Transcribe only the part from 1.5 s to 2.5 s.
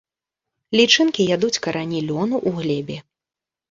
карані лёну